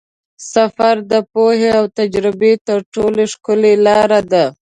سفر 0.53 0.95
د 1.11 1.13
پوهې 1.33 1.69
او 1.79 1.85
تجربې 1.99 2.53
تر 2.67 2.79
ټولو 2.93 3.21
ښکلې 3.33 3.73
لاره 3.85 4.21
ده. 4.31 4.45